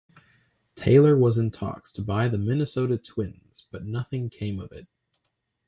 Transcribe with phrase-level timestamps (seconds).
[0.75, 4.87] Taylor was in talks to buy the Minnesota Twins but nothing came of it.